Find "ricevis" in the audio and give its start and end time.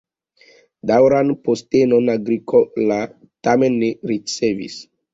4.15-4.85